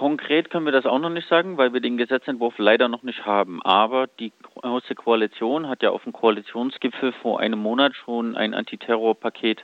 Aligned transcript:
Konkret 0.00 0.48
können 0.48 0.64
wir 0.64 0.72
das 0.72 0.86
auch 0.86 0.98
noch 0.98 1.10
nicht 1.10 1.28
sagen, 1.28 1.58
weil 1.58 1.74
wir 1.74 1.82
den 1.82 1.98
Gesetzentwurf 1.98 2.54
leider 2.56 2.88
noch 2.88 3.02
nicht 3.02 3.26
haben. 3.26 3.60
Aber 3.62 4.06
die 4.06 4.32
Große 4.42 4.94
Koalition 4.94 5.68
hat 5.68 5.82
ja 5.82 5.90
auf 5.90 6.04
dem 6.04 6.14
Koalitionsgipfel 6.14 7.12
vor 7.20 7.38
einem 7.38 7.58
Monat 7.58 7.94
schon 7.94 8.34
ein 8.34 8.54
Antiterrorpaket 8.54 9.62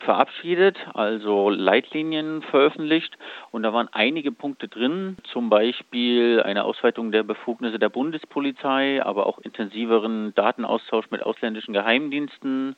verabschiedet, 0.00 0.76
also 0.92 1.48
Leitlinien 1.48 2.42
veröffentlicht 2.42 3.16
und 3.50 3.62
da 3.62 3.72
waren 3.72 3.88
einige 3.92 4.30
Punkte 4.30 4.68
drin, 4.68 5.16
zum 5.32 5.48
Beispiel 5.48 6.42
eine 6.44 6.64
Ausweitung 6.64 7.12
der 7.12 7.22
Befugnisse 7.22 7.78
der 7.78 7.88
Bundespolizei, 7.88 9.02
aber 9.02 9.26
auch 9.26 9.38
intensiveren 9.38 10.34
Datenaustausch 10.34 11.10
mit 11.10 11.22
ausländischen 11.22 11.72
Geheimdiensten, 11.72 12.76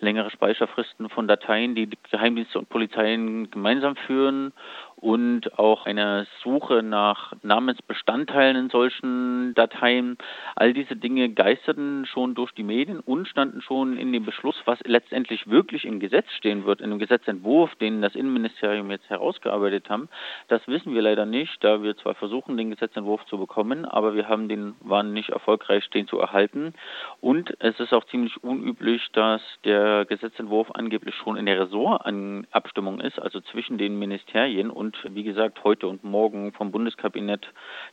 längere 0.00 0.30
Speicherfristen 0.30 1.08
von 1.08 1.26
Dateien, 1.26 1.74
die 1.74 1.88
Geheimdienste 2.10 2.58
und 2.58 2.68
Polizeien 2.68 3.50
gemeinsam 3.50 3.96
führen 3.96 4.52
und 5.00 5.58
auch 5.58 5.86
eine 5.86 6.26
Suche 6.42 6.82
nach 6.82 7.32
Namensbestandteilen 7.42 8.56
in 8.56 8.70
solchen 8.70 9.54
Dateien. 9.54 10.18
All 10.56 10.74
diese 10.74 10.96
Dinge 10.96 11.30
geisterten 11.30 12.04
schon 12.06 12.34
durch 12.34 12.52
die 12.52 12.62
Medien 12.62 13.00
und 13.00 13.26
standen 13.26 13.62
schon 13.62 13.96
in 13.96 14.12
dem 14.12 14.24
Beschluss, 14.24 14.60
was 14.66 14.78
letztendlich 14.84 15.48
wirklich 15.48 15.84
im 15.84 16.00
Gesetz 16.00 16.30
stehen 16.36 16.66
wird, 16.66 16.80
in 16.80 16.90
dem 16.90 16.98
Gesetzentwurf, 16.98 17.74
den 17.76 18.02
das 18.02 18.14
Innenministerium 18.14 18.90
jetzt 18.90 19.08
herausgearbeitet 19.08 19.88
haben. 19.88 20.08
Das 20.48 20.66
wissen 20.68 20.94
wir 20.94 21.02
leider 21.02 21.24
nicht, 21.24 21.64
da 21.64 21.82
wir 21.82 21.96
zwar 21.96 22.14
versuchen, 22.14 22.56
den 22.56 22.70
Gesetzentwurf 22.70 23.24
zu 23.26 23.38
bekommen, 23.38 23.86
aber 23.86 24.14
wir 24.14 24.28
haben 24.28 24.48
den, 24.48 24.74
waren 24.80 25.12
nicht 25.12 25.30
erfolgreich, 25.30 25.88
den 25.90 26.08
zu 26.08 26.18
erhalten. 26.18 26.74
Und 27.20 27.54
es 27.60 27.80
ist 27.80 27.94
auch 27.94 28.04
ziemlich 28.04 28.42
unüblich, 28.44 29.08
dass 29.12 29.40
der 29.64 30.04
Gesetzentwurf 30.04 30.70
angeblich 30.74 31.14
schon 31.14 31.36
in 31.36 31.46
der 31.46 31.60
Ressortabstimmung 31.60 33.00
ist, 33.00 33.18
also 33.18 33.40
zwischen 33.40 33.78
den 33.78 33.98
Ministerien 33.98 34.70
und 34.70 34.89
und 34.90 35.14
wie 35.14 35.22
gesagt 35.22 35.62
heute 35.64 35.86
und 35.86 36.04
morgen 36.04 36.52
vom 36.52 36.70
Bundeskabinett 36.72 37.46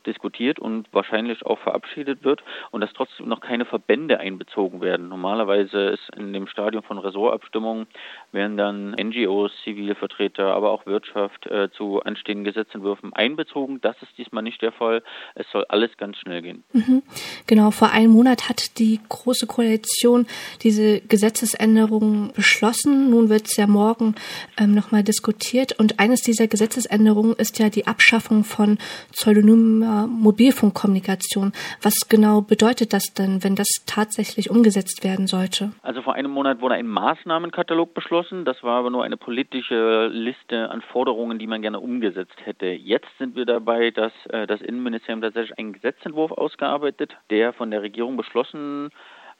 diskutiert 0.06 0.58
und 0.58 0.88
wahrscheinlich 0.92 1.44
auch 1.46 1.58
verabschiedet 1.58 2.24
wird 2.24 2.42
und 2.70 2.80
dass 2.80 2.92
trotzdem 2.92 3.28
noch 3.28 3.40
keine 3.40 3.64
Verbände 3.64 4.18
einbezogen 4.20 4.80
werden. 4.80 5.08
Normalerweise 5.08 5.78
ist 5.90 6.08
in 6.16 6.32
dem 6.32 6.46
Stadium 6.46 6.82
von 6.82 6.98
Ressortabstimmungen 6.98 7.86
werden 8.32 8.56
dann 8.56 8.90
NGOs, 8.92 9.52
Zivilvertreter, 9.64 10.54
aber 10.54 10.70
auch 10.70 10.86
Wirtschaft 10.86 11.46
äh, 11.46 11.70
zu 11.70 12.02
anstehenden 12.02 12.44
Gesetzentwürfen 12.44 13.12
einbezogen. 13.12 13.80
Das 13.80 13.96
ist 14.02 14.16
diesmal 14.18 14.42
nicht 14.42 14.60
der 14.62 14.72
Fall. 14.72 15.02
Es 15.34 15.46
soll 15.52 15.64
alles 15.68 15.96
ganz 15.96 16.16
schnell 16.18 16.42
gehen. 16.42 16.64
Mhm. 16.72 17.02
Genau, 17.46 17.70
vor 17.70 17.90
einem 17.90 18.12
Monat 18.12 18.48
hat 18.48 18.78
die 18.78 19.00
Große 19.08 19.46
Koalition 19.46 20.26
diese 20.62 21.00
Gesetzesänderungen 21.00 22.32
beschlossen. 22.34 23.10
Nun 23.10 23.28
wird 23.28 23.46
es 23.46 23.56
ja 23.56 23.66
morgen 23.66 24.14
ähm, 24.58 24.74
nochmal 24.74 25.02
diskutiert 25.02 25.78
und 25.78 26.00
eines 26.00 26.20
dieser 26.22 26.48
Gesetzesänderungen 26.48 26.87
Gesetzesänderung 26.88 27.34
ist 27.34 27.58
ja 27.58 27.68
die 27.68 27.86
Abschaffung 27.86 28.44
von 28.44 28.78
pseudonymer 29.12 30.06
Mobilfunkkommunikation. 30.06 31.52
Was 31.82 32.08
genau 32.08 32.40
bedeutet 32.40 32.92
das 32.92 33.12
denn, 33.14 33.44
wenn 33.44 33.54
das 33.54 33.68
tatsächlich 33.86 34.50
umgesetzt 34.50 35.04
werden 35.04 35.26
sollte? 35.26 35.72
Also 35.82 36.02
vor 36.02 36.14
einem 36.14 36.30
Monat 36.30 36.60
wurde 36.60 36.74
ein 36.74 36.86
Maßnahmenkatalog 36.86 37.92
beschlossen. 37.94 38.44
Das 38.44 38.62
war 38.62 38.78
aber 38.78 38.90
nur 38.90 39.04
eine 39.04 39.16
politische 39.16 40.06
Liste 40.06 40.70
an 40.70 40.80
Forderungen, 40.80 41.38
die 41.38 41.46
man 41.46 41.62
gerne 41.62 41.80
umgesetzt 41.80 42.36
hätte. 42.44 42.66
Jetzt 42.66 43.08
sind 43.18 43.36
wir 43.36 43.44
dabei, 43.44 43.90
dass 43.90 44.12
äh, 44.30 44.46
das 44.46 44.60
Innenministerium 44.62 45.20
tatsächlich 45.20 45.58
einen 45.58 45.74
Gesetzentwurf 45.74 46.32
ausgearbeitet, 46.32 47.16
der 47.30 47.52
von 47.52 47.70
der 47.70 47.82
Regierung 47.82 48.16
beschlossen 48.16 48.90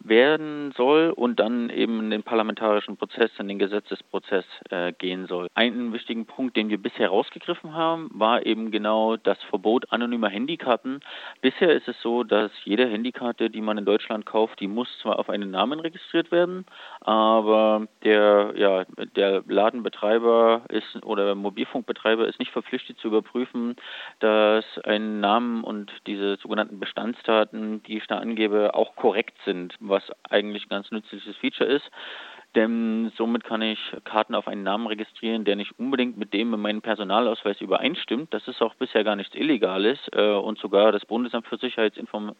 werden 0.04 0.72
soll 0.76 1.10
und 1.10 1.40
dann 1.40 1.70
eben 1.70 2.00
in 2.00 2.10
den 2.10 2.22
parlamentarischen 2.22 2.96
Prozess, 2.96 3.30
in 3.38 3.48
den 3.48 3.58
Gesetzesprozess 3.58 4.44
äh, 4.70 4.92
gehen 4.92 5.26
soll. 5.26 5.48
Einen 5.54 5.92
wichtigen 5.92 6.26
Punkt, 6.26 6.56
den 6.56 6.68
wir 6.68 6.78
bisher 6.78 7.08
rausgegriffen 7.08 7.74
haben, 7.74 8.08
war 8.12 8.46
eben 8.46 8.70
genau 8.70 9.16
das 9.16 9.38
Verbot 9.50 9.86
anonymer 9.90 10.28
Handykarten. 10.28 11.00
Bisher 11.40 11.72
ist 11.72 11.88
es 11.88 12.00
so, 12.00 12.22
dass 12.22 12.52
jede 12.64 12.88
Handykarte, 12.88 13.50
die 13.50 13.60
man 13.60 13.78
in 13.78 13.84
Deutschland 13.84 14.24
kauft, 14.24 14.60
die 14.60 14.68
muss 14.68 14.88
zwar 15.02 15.18
auf 15.18 15.28
einen 15.28 15.50
Namen 15.50 15.80
registriert 15.80 16.30
werden, 16.30 16.64
aber 17.00 17.86
der, 18.04 18.52
ja, 18.56 18.84
der 19.16 19.42
Ladenbetreiber 19.46 20.62
ist 20.68 21.04
oder 21.04 21.34
Mobilfunkbetreiber 21.34 22.26
ist 22.28 22.38
nicht 22.38 22.52
verpflichtet 22.52 22.98
zu 22.98 23.08
überprüfen, 23.08 23.76
dass 24.20 24.64
ein 24.84 25.20
Namen 25.20 25.64
und 25.64 25.90
diese 26.06 26.36
sogenannten 26.36 26.78
Bestandsdaten, 26.78 27.82
die 27.82 27.98
ich 27.98 28.06
da 28.06 28.18
angebe, 28.18 28.74
auch 28.74 28.94
korrekt 28.96 29.36
sind 29.44 29.74
was 29.88 30.04
eigentlich 30.30 30.66
ein 30.66 30.70
ganz 30.70 30.90
nützliches 30.90 31.36
Feature 31.36 31.68
ist 31.70 31.90
denn 32.58 33.12
somit 33.16 33.44
kann 33.44 33.62
ich 33.62 33.78
Karten 34.02 34.34
auf 34.34 34.48
einen 34.48 34.64
Namen 34.64 34.88
registrieren, 34.88 35.44
der 35.44 35.54
nicht 35.54 35.78
unbedingt 35.78 36.18
mit 36.18 36.32
dem 36.32 36.52
in 36.52 36.60
meinem 36.60 36.82
Personalausweis 36.82 37.60
übereinstimmt. 37.60 38.34
Das 38.34 38.48
ist 38.48 38.60
auch 38.60 38.74
bisher 38.74 39.04
gar 39.04 39.14
nichts 39.14 39.36
Illegales 39.36 39.98
äh, 40.12 40.32
und 40.32 40.58
sogar 40.58 40.90
das 40.90 41.06
Bundesamt 41.06 41.46
für 41.46 41.56
Sicherheit 41.56 41.94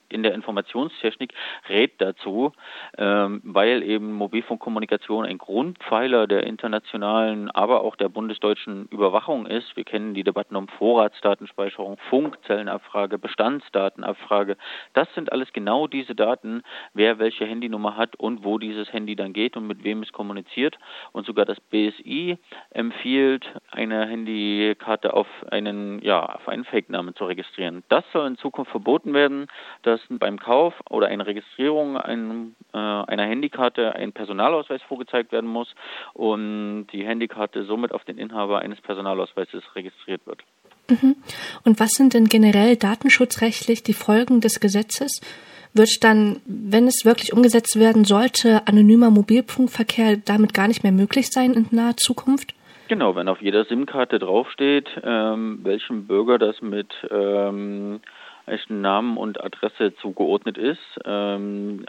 in 0.08 0.22
der 0.24 0.34
Informationstechnik 0.34 1.34
rät 1.68 1.92
dazu, 1.98 2.50
ähm, 2.96 3.40
weil 3.44 3.84
eben 3.84 4.12
Mobilfunkkommunikation 4.12 5.24
ein 5.24 5.38
Grundpfeiler 5.38 6.26
der 6.26 6.42
internationalen, 6.44 7.48
aber 7.52 7.82
auch 7.82 7.94
der 7.94 8.08
bundesdeutschen 8.08 8.88
Überwachung 8.90 9.46
ist. 9.46 9.76
Wir 9.76 9.84
kennen 9.84 10.14
die 10.14 10.24
Debatten 10.24 10.56
um 10.56 10.66
Vorratsdatenspeicherung, 10.66 11.96
Funkzellenabfrage, 12.10 13.18
Bestandsdatenabfrage. 13.18 14.56
Das 14.94 15.06
sind 15.14 15.30
alles 15.30 15.52
genau 15.52 15.86
diese 15.86 16.16
Daten, 16.16 16.62
wer 16.92 17.20
welche 17.20 17.44
Handynummer 17.44 17.96
hat 17.96 18.16
und 18.16 18.42
wo 18.42 18.58
dieses 18.58 18.92
Handy 18.92 19.14
dann 19.14 19.32
geht 19.32 19.56
und 19.56 19.68
mit 19.68 19.84
wem 19.84 20.02
Systems 20.08 20.12
kommuniziert 20.12 20.78
und 21.12 21.26
sogar 21.26 21.44
das 21.44 21.60
BSI 21.60 22.38
empfiehlt, 22.70 23.46
eine 23.70 24.06
Handykarte 24.06 25.14
auf 25.14 25.26
einen, 25.50 26.00
ja, 26.02 26.24
auf 26.24 26.48
einen 26.48 26.64
Fake-Namen 26.64 27.14
zu 27.14 27.24
registrieren. 27.24 27.82
Das 27.88 28.04
soll 28.12 28.26
in 28.26 28.36
Zukunft 28.36 28.70
verboten 28.70 29.14
werden, 29.14 29.46
dass 29.82 30.00
beim 30.10 30.38
Kauf 30.38 30.74
oder 30.90 31.08
einer 31.08 31.26
Registrierung 31.26 31.96
ein, 31.96 32.54
äh, 32.72 32.78
einer 32.78 33.24
Handykarte 33.24 33.94
ein 33.94 34.12
Personalausweis 34.12 34.82
vorgezeigt 34.82 35.32
werden 35.32 35.48
muss 35.48 35.74
und 36.14 36.88
die 36.92 37.06
Handykarte 37.06 37.64
somit 37.64 37.92
auf 37.92 38.04
den 38.04 38.18
Inhaber 38.18 38.60
eines 38.60 38.80
Personalausweises 38.80 39.62
registriert 39.74 40.26
wird. 40.26 40.42
Mhm. 40.88 41.16
Und 41.64 41.80
was 41.80 41.90
sind 41.90 42.14
denn 42.14 42.28
generell 42.28 42.76
datenschutzrechtlich 42.76 43.82
die 43.82 43.94
Folgen 43.94 44.40
des 44.40 44.60
Gesetzes? 44.60 45.20
wird 45.74 46.02
dann, 46.02 46.40
wenn 46.46 46.86
es 46.86 47.04
wirklich 47.04 47.32
umgesetzt 47.32 47.78
werden 47.78 48.04
sollte, 48.04 48.66
anonymer 48.66 49.10
Mobilfunkverkehr 49.10 50.16
damit 50.16 50.54
gar 50.54 50.68
nicht 50.68 50.82
mehr 50.82 50.92
möglich 50.92 51.30
sein 51.30 51.52
in 51.52 51.66
naher 51.70 51.96
Zukunft? 51.96 52.54
Genau, 52.88 53.16
wenn 53.16 53.28
auf 53.28 53.42
jeder 53.42 53.64
SIM-Karte 53.64 54.18
draufsteht, 54.18 54.88
ähm, 55.02 55.60
welchem 55.62 56.06
Bürger 56.06 56.38
das 56.38 56.60
mit 56.62 56.88
ähm, 57.10 58.00
echten 58.46 58.80
Namen 58.80 59.18
und 59.18 59.42
Adresse 59.42 59.94
zugeordnet 60.00 60.56
ist, 60.56 60.80
ähm, 61.04 61.84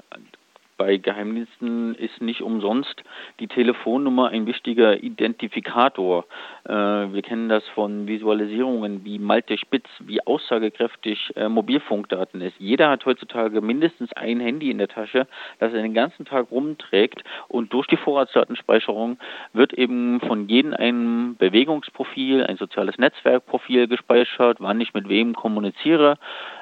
bei 0.79 0.95
Geheimdiensten 0.95 1.93
ist 1.95 2.21
nicht 2.21 2.41
umsonst 2.41 3.03
die 3.41 3.47
Telefonnummer 3.47 4.29
ein 4.29 4.47
wichtiger 4.47 5.03
Identifikator. 5.03 6.25
Äh, 6.63 6.71
wir 6.71 7.21
kennen 7.21 7.49
das 7.49 7.67
von 7.75 8.07
Visualisierungen 8.07 9.03
wie 9.03 9.19
Malte 9.19 9.57
Spitz, 9.57 9.87
wie 9.99 10.25
aussagekräftig 10.25 11.33
äh, 11.35 11.49
Mobilfunkdaten 11.49 12.39
ist. 12.39 12.55
Jeder 12.59 12.89
hat 12.89 13.05
heutzutage 13.05 13.59
mindestens 13.59 14.13
ein 14.13 14.39
Handy 14.39 14.71
in 14.71 14.77
der 14.77 14.87
Tasche, 14.87 15.27
das 15.59 15.73
er 15.73 15.81
den 15.81 15.93
ganzen 15.93 16.23
Tag 16.25 16.49
rumträgt 16.49 17.23
und 17.49 17.73
durch 17.73 17.87
die 17.87 17.97
Vorratsdatenspeicherung 17.97 19.19
wird 19.51 19.73
eben 19.73 20.21
von 20.21 20.47
jedem 20.47 20.73
ein 20.73 21.35
Bewegungsprofil, 21.37 22.45
ein 22.45 22.55
soziales 22.55 22.97
Netzwerkprofil 22.97 23.89
gespeichert, 23.89 24.57
wann 24.61 24.79
ich 24.79 24.93
mit 24.93 25.09
wem 25.09 25.35
kommuniziere, 25.35 26.17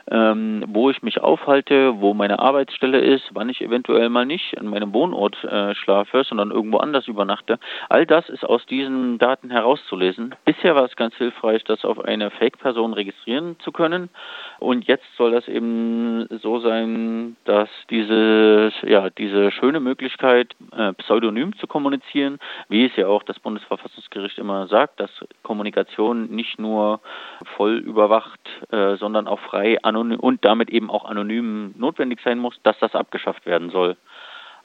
ähm, 0.10 0.64
wo 0.68 0.90
ich 0.90 1.02
mich 1.02 1.22
aufhalte, 1.22 2.00
wo 2.00 2.14
meine 2.14 2.40
Arbeitsstelle 2.40 3.00
ist, 3.00 3.24
wann 3.34 3.50
ich 3.50 3.62
eventuell 3.62 4.10
mal 4.10 4.26
nicht 4.26 4.58
an 4.58 4.68
meinem 4.68 4.94
Wohnort 4.94 5.44
äh, 5.44 5.76
schlafe, 5.76 6.24
sondern 6.24 6.52
irgendwo 6.52 6.78
anders 6.78 7.08
übernachte. 7.08 7.60
All 7.90 8.06
das 8.06 8.30
ist 8.30 8.46
aus 8.46 8.66
diesen 8.66 9.18
Daten 9.18 9.50
herauszulesen. 9.50 10.36
Bisher 10.46 10.76
war 10.76 10.86
es 10.86 10.96
ganz 10.96 11.16
hilfreich, 11.16 11.64
das 11.66 11.84
auf 11.84 12.04
eine 12.04 12.32
Fake-Person 12.32 12.94
registrieren 12.94 13.58
zu 13.60 13.72
können. 13.72 14.10
Und 14.60 14.88
jetzt 14.88 15.06
soll 15.18 15.32
das 15.32 15.48
eben 15.48 16.28
so 16.42 16.60
sein, 16.60 17.36
dass 17.46 17.70
diese, 17.90 18.72
ja, 18.84 19.10
diese 19.10 19.52
schöne 19.52 19.80
Möglichkeit, 19.80 20.56
äh, 20.76 20.94
pseudonym 20.94 21.56
zu 21.58 21.68
kommunizieren, 21.68 22.40
wie 22.70 22.86
es 22.86 22.96
ja 22.96 23.08
auch 23.08 23.24
das 23.24 23.40
Bundesverfassungsgericht 23.40 24.38
immer 24.38 24.68
sagt, 24.68 25.00
dass 25.00 25.12
Kommunikation 25.44 26.30
nicht 26.30 26.60
nur 26.60 27.02
voll 27.56 27.78
überwacht, 27.78 28.40
äh, 28.72 28.96
sondern 28.96 29.28
auch 29.28 29.40
frei 29.40 29.78
anonym 29.84 29.97
und 29.98 30.46
damit 30.46 30.70
eben 30.70 30.90
auch 30.90 31.06
anonym 31.06 31.74
notwendig 31.78 32.20
sein 32.24 32.40
muss, 32.40 32.60
dass 32.64 32.78
das 32.80 32.96
abgeschafft 32.96 33.46
werden 33.46 33.70
soll. 33.70 33.98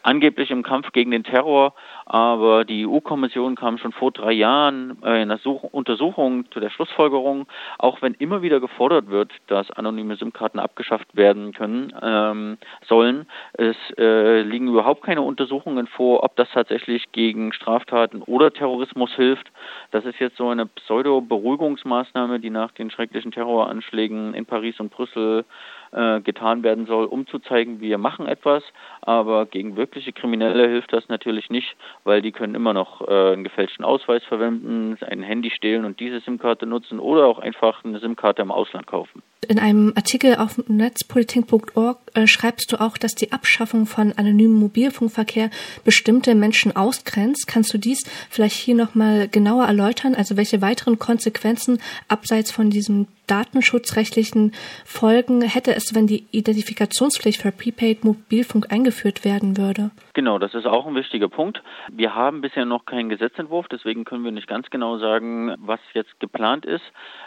Angeblich 0.03 0.51
im 0.51 0.63
Kampf 0.63 0.93
gegen 0.93 1.11
den 1.11 1.25
Terror, 1.25 1.75
aber 2.07 2.65
die 2.65 2.87
EU-Kommission 2.87 3.55
kam 3.55 3.79
schon 3.79 3.93
vor 3.93 4.11
drei 4.13 4.33
Jahren 4.33 4.99
in 5.03 5.09
einer 5.09 5.39
Such 5.39 5.63
Untersuchung 5.65 6.51
zu 6.51 6.61
der 6.61 6.71
Schlussfolgerung, 6.71 7.47
auch 7.79 8.03
wenn 8.03 8.15
immer 8.15 8.43
wieder 8.43 8.61
gefordert 8.61 9.09
wird, 9.09 9.33
dass 9.47 9.71
anonyme 9.71 10.17
SIM-Karten 10.17 10.59
abgeschafft 10.59 11.15
werden 11.17 11.53
können 11.53 11.93
ähm, 12.03 12.59
sollen, 12.87 13.27
es 13.55 13.77
äh, 13.99 14.43
liegen 14.43 14.69
überhaupt 14.69 15.03
keine 15.03 15.23
Untersuchungen 15.23 15.87
vor, 15.87 16.23
ob 16.23 16.37
das 16.37 16.49
tatsächlich 16.53 17.13
gegen 17.13 17.53
Straftaten 17.53 18.23
oder 18.23 18.53
Terrorismus 18.53 19.13
hilft. 19.15 19.51
Das 19.91 20.05
ist 20.05 20.19
jetzt 20.19 20.37
so 20.37 20.49
eine 20.49 20.67
Pseudo-Beruhigungsmaßnahme, 20.67 22.41
die 22.41 22.51
nach 22.51 22.73
den 22.73 22.91
schrecklichen 22.91 23.33
Terroranschlägen 23.33 24.35
in 24.35 24.47
Paris 24.47 24.79
und 24.81 24.91
Brüssel 24.91 25.45
äh, 25.93 26.21
getan 26.21 26.63
werden 26.63 26.87
soll, 26.87 27.05
um 27.05 27.27
zu 27.27 27.39
zeigen, 27.39 27.81
wir 27.81 27.99
machen 27.99 28.27
etwas, 28.27 28.63
aber 29.01 29.47
gegen 29.47 29.77
wirkliche 29.77 30.13
Kriminelle 30.13 30.69
hilft 30.69 30.93
das 30.93 31.09
natürlich 31.09 31.51
nicht, 31.51 31.77
weil 32.05 32.23
die 32.23 32.33
können 32.33 32.55
immer 32.55 32.73
noch 32.73 33.01
äh, 33.07 33.33
einen 33.33 33.45
gefälschten 33.45 33.85
Ausweis 33.85 34.23
verwenden, 34.25 34.97
ein 35.03 35.23
Handy 35.23 35.51
stehlen 35.51 35.85
und 35.85 36.01
diese 36.01 36.21
SIM-Karte 36.21 36.67
nutzen 36.67 36.99
oder 36.99 37.27
auch 37.27 37.39
einfach 37.39 37.85
eine 37.85 37.99
SIM-Karte 37.99 38.43
im 38.43 38.51
Ausland 38.51 38.87
kaufen. 38.87 39.23
In 39.49 39.59
einem 39.59 39.93
Artikel 39.97 40.37
auf 40.37 40.63
netzpolitik.org 40.69 41.99
äh, 42.15 42.27
schreibst 42.27 42.73
du 42.73 42.81
auch, 42.81 42.97
dass 42.97 43.15
die 43.15 43.33
Abschaffung 43.33 43.87
von 43.87 44.13
anonymem 44.13 44.61
Mobilfunkverkehr 44.61 45.51
bestimmte 45.85 46.35
Menschen 46.35 46.75
ausgrenzt. 46.77 47.49
Kannst 47.49 47.75
du 47.75 47.79
dies 47.79 48.05
vielleicht 48.31 48.57
hier 48.57 48.77
nochmal 48.77 49.29
genauer 49.29 49.65
erläutern? 49.65 50.15
Also 50.15 50.37
welche 50.37 50.63
weiteren 50.63 50.99
Konsequenzen 50.99 51.81
abseits 52.09 52.53
von 52.53 52.71
diesem 52.71 53.09
datenschutzrechtlichen 53.33 54.53
Folgen 54.85 55.41
hätte 55.41 55.75
es, 55.75 55.95
wenn 55.95 56.07
die 56.07 56.27
Identifikationspflicht 56.33 57.41
für 57.41 57.51
Prepaid 57.51 58.05
Mobilfunk 58.05 58.71
eingeführt 58.71 59.25
werden 59.25 59.57
würde? 59.57 59.91
Genau, 60.13 60.39
das 60.39 60.53
ist 60.53 60.67
auch 60.67 60.87
ein 60.87 60.95
wichtiger 60.95 61.31
Punkt. 61.31 61.63
Wir 61.91 62.15
haben 62.15 62.43
bisher 62.43 62.67
noch 62.67 62.85
keinen 62.85 63.09
Gesetzentwurf, 63.09 63.69
deswegen 63.69 64.05
können 64.05 64.25
wir 64.25 64.33
nicht 64.33 64.49
ganz 64.49 64.69
genau 64.69 64.99
sagen, 64.99 65.55
was 65.59 65.81
jetzt 65.95 66.21
geplant 66.21 66.67
ist. 66.67 66.85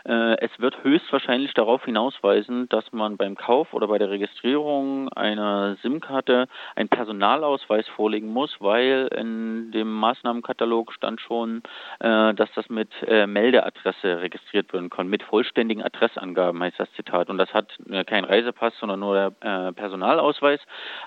Äh, 0.08 0.38
es 0.46 0.52
wird 0.60 0.84
höchstwahrscheinlich 0.84 1.56
darauf 1.56 1.84
hinausweisen, 1.84 2.70
dass 2.70 2.92
man 2.92 3.18
beim 3.18 3.36
Kauf 3.36 3.74
oder 3.74 3.88
bei 3.88 3.98
der 3.98 4.12
Registrierung 4.12 5.10
einer 5.10 5.78
SIM-Karte 5.82 6.48
einen 6.76 6.90
Personalausweis 6.90 7.88
vorlegen 7.88 8.32
muss, 8.32 8.56
weil 8.60 9.10
in 9.18 9.72
dem 9.72 9.92
Maßnahmenkatalog 9.92 10.94
stand 10.94 11.20
schon, 11.22 11.64
äh, 12.00 12.36
dass 12.36 12.52
das 12.54 12.70
mit 12.70 12.90
äh, 13.08 13.26
Meldeadresse 13.26 14.22
registriert 14.22 14.72
werden 14.72 14.92
kann, 14.92 15.08
mit 15.08 15.24
vollständigen 15.24 15.82
Adressangaben 15.96 16.62
heißt 16.62 16.80
das 16.80 16.92
Zitat. 16.94 17.30
Und 17.30 17.38
das 17.38 17.54
hat 17.54 17.78
kein 18.08 18.26
Reisepass, 18.26 18.74
sondern 18.80 19.00
nur 19.00 19.16
der 19.16 19.72
Personalausweis. 19.74 20.60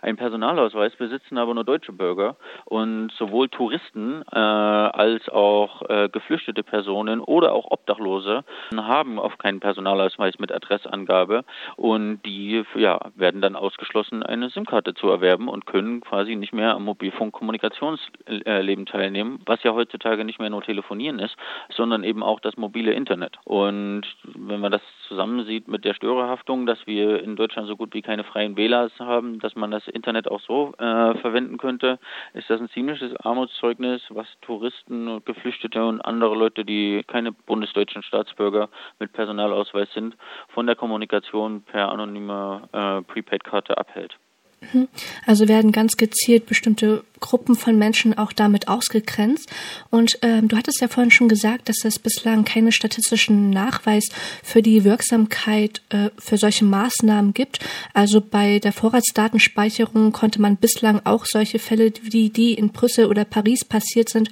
Ein 0.03 0.17
Personalausweis 0.17 0.95
besitzen 0.97 1.39
aber 1.39 1.55
nur 1.55 1.65
deutsche 1.65 1.93
Bürger 1.93 2.37
und 2.65 3.13
sowohl 3.13 3.49
Touristen 3.49 4.23
äh, 4.33 4.39
als 4.39 5.29
auch 5.29 5.83
äh, 5.89 6.09
geflüchtete 6.09 6.63
Personen 6.63 7.21
oder 7.21 7.53
auch 7.53 7.71
Obdachlose 7.71 8.45
haben 8.77 9.19
oft 9.19 9.39
keinen 9.39 9.61
Personalausweis 9.61 10.39
mit 10.39 10.53
Adressangabe 10.53 11.45
und 11.77 12.21
die 12.25 12.65
ja, 12.75 12.99
werden 13.15 13.41
dann 13.41 13.57
ausgeschlossen, 13.57 14.23
eine 14.23 14.51
SIM-Karte 14.51 14.95
zu 14.95 15.09
erwerben 15.09 15.49
und 15.49 15.67
können 15.67 16.01
quasi 16.01 16.37
nicht 16.37 16.53
mehr 16.53 16.75
am 16.75 16.85
Mobilfunkkommunikationsleben 16.85 18.87
teilnehmen, 18.87 19.41
was 19.47 19.63
ja 19.63 19.73
heutzutage 19.73 20.25
nicht 20.25 20.41
mehr 20.41 20.51
nur 20.51 20.63
Telefonieren 20.63 21.19
ist, 21.19 21.37
sondern 21.71 22.05
eben 22.05 22.23
auch 22.23 22.41
das 22.41 22.57
mobile 22.57 22.93
Internet. 22.93 23.39
Und 23.45 24.03
wenn 24.35 24.61
man 24.69 24.73
das 24.73 25.09
zusammensieht 25.09 25.67
mit 25.67 25.87
der 25.87 25.95
Störerhaftung, 25.95 26.67
dass 26.67 26.87
wir 26.87 27.23
in 27.23 27.37
Deutschland 27.37 27.69
so 27.69 27.77
gut 27.77 27.95
wie 27.95 28.03
keine 28.03 28.23
freien 28.23 28.55
WLANs 28.55 28.93
haben, 28.99 29.39
dass 29.39 29.57
man 29.57 29.71
das 29.71 29.89
Internet 29.89 30.31
auch 30.31 30.41
so 30.41 30.75
äh, 30.77 31.15
verwenden 31.15 31.57
könnte, 31.57 31.99
ist 32.35 32.51
das 32.51 32.61
ein 32.61 32.69
ziemliches 32.69 33.17
Armutszeugnis, 33.17 34.03
was 34.11 34.27
Touristen 34.43 35.09
und 35.09 35.25
Geflüchtete 35.25 35.83
und 35.83 36.03
andere 36.03 36.35
Leute, 36.35 36.67
die 36.67 37.03
keine 37.07 37.33
bundesdeutschen 37.33 38.03
Staatsbürger 38.03 38.69
mit 38.99 39.15
Personalausweis 39.15 39.91
sind, 39.95 40.17
von 40.49 40.67
der 40.67 40.77
Kommunikation 40.77 41.63
per 41.63 41.91
anonymer 41.91 42.69
äh, 42.73 43.03
Prepaid-Karte 43.11 43.79
abhält. 43.79 44.19
Mhm. 44.61 44.89
Also 45.27 45.49
werden 45.49 45.73
ganz 45.73 45.97
gezielt 45.97 46.47
bestimmte 46.47 47.05
Gruppen 47.21 47.57
von 47.57 47.79
Menschen 47.79 48.17
auch 48.17 48.33
damit 48.33 48.69
ausgegrenzt. 48.69 49.51
Und 49.91 50.19
ähm, 50.23 50.49
du 50.49 50.57
hattest 50.57 50.81
ja 50.81 50.89
vorhin 50.89 51.11
schon 51.11 51.29
gesagt, 51.29 51.69
dass 51.69 51.85
es 51.85 51.99
bislang 51.99 52.45
keine 52.45 52.73
statistischen 52.73 53.51
Nachweis 53.51 54.05
für 54.43 54.63
die 54.63 54.85
Wirksamkeit 54.85 55.83
äh, 55.91 56.11
für 56.19 56.39
solche 56.39 56.65
Maßnahmen 56.65 57.35
gibt. 57.35 57.61
Also 57.95 58.21
bei 58.21 58.59
der 58.59 58.73
Vorratsdatenspeicherung 58.73 60.13
konnte 60.13 60.41
man 60.41 60.57
bislang 60.57 61.01
auch 61.05 61.25
solche 61.25 61.59
Fälle, 61.59 61.93
wie 62.03 62.31
die 62.31 62.55
in 62.55 62.71
Brüssel 62.71 63.07
oder 63.07 63.25
Paris 63.25 63.65
passiert 63.65 64.09
sind, 64.09 64.31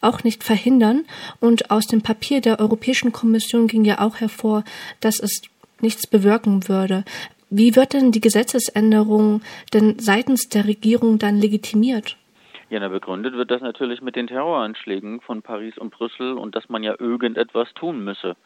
auch 0.00 0.24
nicht 0.24 0.44
verhindern. 0.44 1.04
Und 1.40 1.70
aus 1.70 1.86
dem 1.86 2.02
Papier 2.02 2.40
der 2.40 2.60
Europäischen 2.60 3.12
Kommission 3.12 3.66
ging 3.66 3.84
ja 3.84 4.00
auch 4.00 4.16
hervor, 4.16 4.64
dass 5.00 5.20
es 5.20 5.42
nichts 5.80 6.06
bewirken 6.06 6.68
würde. 6.68 7.04
Wie 7.48 7.76
wird 7.76 7.92
denn 7.92 8.10
die 8.10 8.20
Gesetzesänderung 8.20 9.42
denn 9.72 9.98
seitens 9.98 10.48
der 10.48 10.66
Regierung 10.66 11.18
dann 11.18 11.36
legitimiert? 11.36 12.16
Ja, 12.68 12.80
na, 12.80 12.88
begründet 12.88 13.34
wird 13.34 13.52
das 13.52 13.62
natürlich 13.62 14.02
mit 14.02 14.16
den 14.16 14.26
Terroranschlägen 14.26 15.20
von 15.20 15.42
Paris 15.42 15.78
und 15.78 15.90
Brüssel 15.90 16.32
und 16.32 16.56
dass 16.56 16.68
man 16.68 16.82
ja 16.82 16.96
irgendetwas 16.98 17.72
tun 17.74 18.02
müsse. 18.02 18.36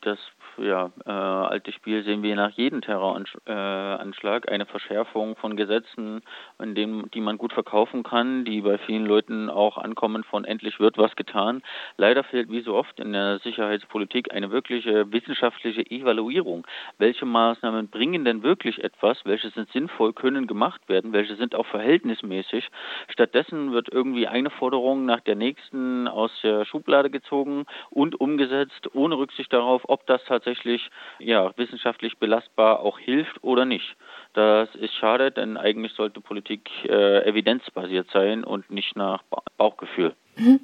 Das 0.00 0.18
ja, 0.58 0.90
äh, 1.06 1.10
alte 1.10 1.72
Spiel 1.72 2.04
sehen 2.04 2.22
wir 2.22 2.36
nach 2.36 2.50
jedem 2.50 2.82
Terroranschlag 2.82 4.50
eine 4.50 4.66
Verschärfung 4.66 5.36
von 5.36 5.56
Gesetzen, 5.56 6.22
in 6.60 6.74
denen, 6.74 7.10
die 7.12 7.20
man 7.20 7.38
gut 7.38 7.52
verkaufen 7.52 8.02
kann, 8.02 8.44
die 8.44 8.60
bei 8.60 8.78
vielen 8.78 9.06
Leuten 9.06 9.48
auch 9.48 9.78
ankommen 9.78 10.24
von 10.24 10.44
endlich 10.44 10.78
wird 10.78 10.98
was 10.98 11.16
getan. 11.16 11.62
Leider 11.96 12.22
fehlt 12.24 12.50
wie 12.50 12.60
so 12.60 12.74
oft 12.74 13.00
in 13.00 13.12
der 13.12 13.38
Sicherheitspolitik 13.40 14.32
eine 14.32 14.50
wirkliche 14.50 15.10
wissenschaftliche 15.12 15.90
Evaluierung. 15.90 16.66
Welche 16.98 17.26
Maßnahmen 17.26 17.88
bringen 17.88 18.24
denn 18.24 18.42
wirklich 18.42 18.84
etwas? 18.84 19.18
Welche 19.24 19.50
sind 19.50 19.70
sinnvoll, 19.72 20.12
können 20.12 20.46
gemacht 20.46 20.88
werden? 20.88 21.12
Welche 21.12 21.36
sind 21.36 21.54
auch 21.54 21.66
verhältnismäßig? 21.66 22.68
Stattdessen 23.08 23.72
wird 23.72 23.88
irgendwie 23.90 24.28
eine 24.28 24.50
Forderung 24.50 25.06
nach 25.06 25.20
der 25.20 25.36
nächsten 25.36 26.08
aus 26.08 26.30
der 26.42 26.64
Schublade 26.66 27.10
gezogen 27.10 27.66
und 27.90 28.20
umgesetzt, 28.20 28.94
ohne 28.94 29.16
Rücksicht 29.16 29.52
darauf, 29.52 29.82
ob 29.88 30.06
das 30.06 30.22
tatsächlich 30.24 30.41
tatsächlich 30.42 30.90
ja, 31.18 31.52
wissenschaftlich 31.56 32.18
belastbar 32.18 32.80
auch 32.80 32.98
hilft 32.98 33.42
oder 33.42 33.64
nicht. 33.64 33.96
Das 34.34 34.74
ist 34.74 34.94
schade, 34.94 35.30
denn 35.30 35.56
eigentlich 35.56 35.92
sollte 35.92 36.20
Politik 36.20 36.70
äh, 36.84 37.24
evidenzbasiert 37.28 38.08
sein 38.12 38.44
und 38.44 38.70
nicht 38.70 38.96
nach 38.96 39.22
Bauchgefühl. 39.56 40.14
Mhm. 40.36 40.60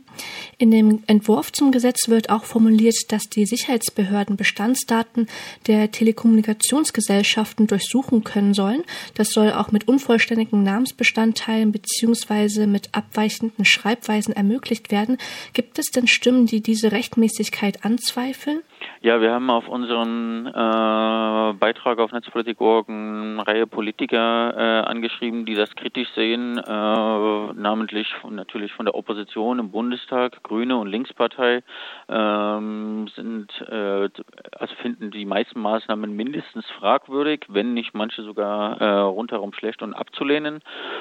In 0.56 0.70
dem 0.70 1.02
Entwurf 1.06 1.52
zum 1.52 1.70
Gesetz 1.70 2.08
wird 2.08 2.30
auch 2.30 2.44
formuliert, 2.44 3.12
dass 3.12 3.28
die 3.28 3.46
Sicherheitsbehörden 3.46 4.36
Bestandsdaten 4.36 5.28
der 5.66 5.90
Telekommunikationsgesellschaften 5.90 7.66
durchsuchen 7.66 8.24
können 8.24 8.54
sollen. 8.54 8.82
Das 9.14 9.30
soll 9.30 9.52
auch 9.52 9.70
mit 9.70 9.86
unvollständigen 9.86 10.62
Namensbestandteilen 10.62 11.70
beziehungsweise 11.70 12.66
mit 12.66 12.88
abweichenden 12.92 13.64
Schreibweisen 13.64 14.34
ermöglicht 14.34 14.90
werden. 14.90 15.18
Gibt 15.52 15.78
es 15.78 15.90
denn 15.90 16.06
Stimmen, 16.06 16.46
die 16.46 16.60
diese 16.60 16.90
Rechtmäßigkeit 16.90 17.84
anzweifeln? 17.84 18.62
Ja, 19.00 19.20
wir 19.20 19.32
haben 19.32 19.50
auf 19.50 19.68
unseren 19.68 20.46
äh, 20.46 21.52
Beitrag 21.58 21.98
auf 21.98 22.10
Netzpolitik.org 22.10 22.88
eine 22.88 23.46
Reihe 23.46 23.66
Politiker 23.66 24.54
äh, 24.56 24.88
angeschrieben, 24.88 25.44
die 25.46 25.54
das 25.54 25.74
kritisch 25.76 26.08
sehen, 26.14 26.58
äh, 26.58 26.62
namentlich 26.62 28.08
natürlich 28.28 28.72
von 28.72 28.86
der 28.86 28.94
Opposition 28.94 29.57
im 29.58 29.70
Bundestag, 29.70 30.42
Grüne 30.42 30.76
und 30.76 30.88
Linkspartei 30.88 31.62
ähm, 32.08 33.08
sind 33.14 33.48
äh, 33.68 34.08
also 34.52 34.74
finden 34.76 35.10
die 35.10 35.24
meisten 35.24 35.60
Maßnahmen 35.60 36.14
mindestens 36.14 36.66
fragwürdig, 36.78 37.46
wenn 37.48 37.74
nicht 37.74 37.94
manche 37.94 38.22
sogar 38.22 38.80
äh, 38.80 39.00
rundherum 39.00 39.52
schlecht 39.52 39.82
und 39.82 39.94
abzulehnen. 39.94 40.60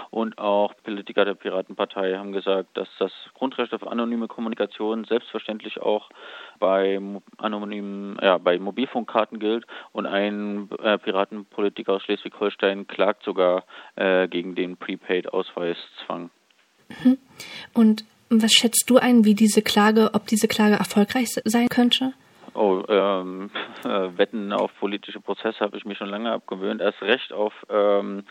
Und 0.09 0.37
auch 0.37 0.73
Politiker 0.83 1.25
der 1.25 1.33
Piratenpartei 1.33 2.15
haben 2.15 2.31
gesagt, 2.31 2.75
dass 2.75 2.87
das 2.99 3.11
Grundrecht 3.33 3.73
auf 3.73 3.87
anonyme 3.87 4.27
Kommunikation 4.27 5.05
selbstverständlich 5.05 5.81
auch 5.81 6.09
bei 6.59 6.99
anonymen, 7.37 8.17
ja, 8.21 8.37
bei 8.37 8.57
Mobilfunkkarten 8.59 9.39
gilt 9.39 9.65
und 9.91 10.05
ein 10.05 10.69
äh, 10.81 10.97
Piratenpolitiker 10.97 11.93
aus 11.93 12.03
Schleswig-Holstein 12.03 12.87
klagt 12.87 13.23
sogar 13.23 13.63
äh, 13.95 14.27
gegen 14.27 14.55
den 14.55 14.77
Prepaid-Ausweiszwang. 14.77 16.29
Mhm. 17.03 17.17
Und 17.73 18.05
was 18.29 18.51
schätzt 18.51 18.89
du 18.89 18.97
ein, 18.97 19.25
wie 19.25 19.35
diese 19.35 19.61
Klage, 19.61 20.11
ob 20.13 20.27
diese 20.27 20.47
Klage 20.47 20.75
erfolgreich 20.75 21.29
sein 21.43 21.69
könnte? 21.69 22.13
Oh, 22.53 22.83
ähm, 22.87 23.51
äh, 23.85 24.17
Wetten 24.17 24.51
auf 24.51 24.71
politische 24.79 25.19
Prozesse 25.19 25.59
habe 25.59 25.77
ich 25.77 25.85
mir 25.85 25.95
schon 25.95 26.09
lange 26.09 26.31
abgewöhnt. 26.31 26.81
Erst 26.81 27.01
recht 27.01 27.31
auf 27.31 27.53
ähm, 27.69 28.23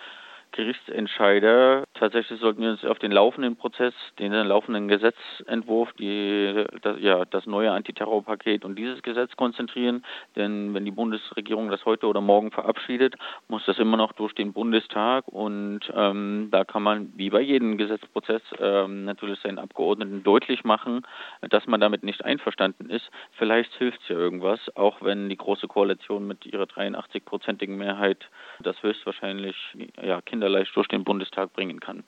Gerichtsentscheider. 0.56 1.84
Tatsächlich 1.94 2.40
sollten 2.40 2.62
wir 2.62 2.70
uns 2.70 2.84
auf 2.84 2.98
den 2.98 3.12
laufenden 3.12 3.56
Prozess, 3.56 3.94
den 4.18 4.32
laufenden 4.32 4.88
Gesetzentwurf, 4.88 5.92
die, 5.92 6.64
das, 6.82 6.98
ja, 7.00 7.24
das 7.26 7.46
neue 7.46 7.70
Antiterrorpaket 7.72 8.64
und 8.64 8.76
dieses 8.76 9.02
Gesetz 9.02 9.36
konzentrieren. 9.36 10.04
Denn 10.34 10.74
wenn 10.74 10.84
die 10.84 10.90
Bundesregierung 10.90 11.70
das 11.70 11.84
heute 11.84 12.06
oder 12.06 12.20
morgen 12.20 12.50
verabschiedet, 12.50 13.14
muss 13.48 13.64
das 13.66 13.78
immer 13.78 13.96
noch 13.96 14.12
durch 14.12 14.34
den 14.34 14.52
Bundestag 14.52 15.28
und 15.28 15.80
ähm, 15.94 16.48
da 16.50 16.64
kann 16.64 16.82
man 16.82 17.12
wie 17.16 17.30
bei 17.30 17.40
jedem 17.40 17.76
Gesetzprozess 17.76 18.42
ähm, 18.58 19.04
natürlich 19.04 19.38
seinen 19.40 19.58
Abgeordneten 19.58 20.24
deutlich 20.24 20.64
machen, 20.64 21.06
dass 21.50 21.66
man 21.66 21.80
damit 21.80 22.02
nicht 22.02 22.24
einverstanden 22.24 22.88
ist. 22.88 23.08
Vielleicht 23.32 23.72
hilft 23.74 24.00
es 24.02 24.08
ja 24.08 24.16
irgendwas, 24.16 24.60
auch 24.74 25.02
wenn 25.02 25.28
die 25.28 25.36
Große 25.36 25.68
Koalition 25.68 26.26
mit 26.26 26.46
ihrer 26.46 26.64
83-prozentigen 26.64 27.76
Mehrheit 27.76 28.28
das 28.60 28.82
höchstwahrscheinlich 28.82 29.56
ja, 30.02 30.22
kinderleicht 30.46 30.76
durch 30.76 30.88
den 30.88 31.04
Bundestag 31.04 31.52
bringen 31.52 31.80
kann. 31.80 32.04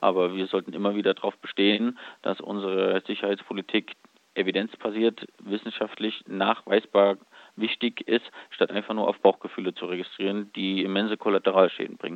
Aber 0.00 0.34
wir 0.34 0.46
sollten 0.46 0.72
immer 0.72 0.94
wieder 0.94 1.14
darauf 1.14 1.36
bestehen, 1.38 1.98
dass 2.22 2.40
unsere 2.40 3.02
Sicherheitspolitik 3.06 3.92
evidenzbasiert, 4.34 5.26
wissenschaftlich 5.40 6.24
nachweisbar 6.26 7.18
wichtig 7.54 8.08
ist, 8.08 8.24
statt 8.50 8.70
einfach 8.70 8.94
nur 8.94 9.08
auf 9.08 9.20
Bauchgefühle 9.20 9.74
zu 9.74 9.84
registrieren, 9.84 10.50
die 10.56 10.82
immense 10.82 11.18
Kollateralschäden 11.18 11.98
bringen. 11.98 12.10